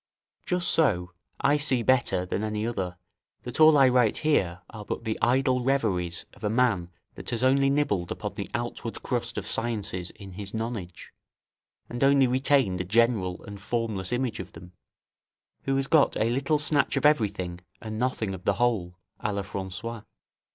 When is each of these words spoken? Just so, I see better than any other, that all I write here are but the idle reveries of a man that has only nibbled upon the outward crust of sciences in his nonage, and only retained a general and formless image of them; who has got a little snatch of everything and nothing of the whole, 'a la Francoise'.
Just 0.47 0.69
so, 0.69 1.11
I 1.41 1.57
see 1.57 1.83
better 1.83 2.25
than 2.25 2.43
any 2.43 2.65
other, 2.65 2.97
that 3.43 3.59
all 3.59 3.77
I 3.77 3.87
write 3.87 4.17
here 4.17 4.61
are 4.71 4.83
but 4.83 5.03
the 5.03 5.19
idle 5.21 5.63
reveries 5.63 6.25
of 6.33 6.43
a 6.43 6.49
man 6.49 6.89
that 7.13 7.29
has 7.29 7.43
only 7.43 7.69
nibbled 7.69 8.11
upon 8.11 8.33
the 8.33 8.49
outward 8.55 9.03
crust 9.03 9.37
of 9.37 9.45
sciences 9.45 10.09
in 10.09 10.31
his 10.31 10.55
nonage, 10.55 11.13
and 11.87 12.03
only 12.03 12.25
retained 12.25 12.81
a 12.81 12.83
general 12.83 13.43
and 13.43 13.61
formless 13.61 14.11
image 14.11 14.39
of 14.39 14.53
them; 14.53 14.73
who 15.65 15.75
has 15.75 15.85
got 15.85 16.17
a 16.17 16.31
little 16.31 16.57
snatch 16.57 16.97
of 16.97 17.05
everything 17.05 17.59
and 17.79 17.99
nothing 17.99 18.33
of 18.33 18.43
the 18.45 18.53
whole, 18.53 18.97
'a 19.19 19.31
la 19.31 19.43
Francoise'. 19.43 20.01